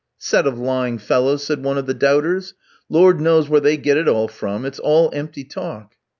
[0.17, 2.55] "Set of lying fellows!" said one of the doubters.
[2.89, 5.93] "Lord knows where they get it all from; it's all empty talk."